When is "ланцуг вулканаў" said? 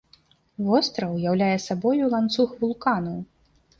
2.15-3.17